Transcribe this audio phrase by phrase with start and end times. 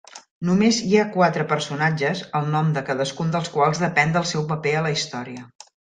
[0.47, 4.73] Només hi ha quatre personatges, el nom de cadascun dels quals depèn del seu paper
[4.81, 5.45] a la història.